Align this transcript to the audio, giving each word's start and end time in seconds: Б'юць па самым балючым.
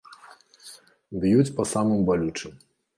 Б'юць 1.19 1.47
па 1.61 1.69
самым 1.75 2.05
балючым. 2.11 2.61